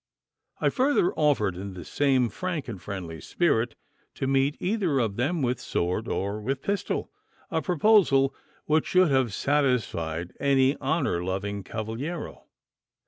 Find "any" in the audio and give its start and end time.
10.39-10.75